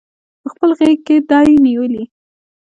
پخپل 0.43 0.69
غیږ 0.79 0.97
کې 1.07 1.15
دی 1.29 1.49
نیولي 1.63 2.03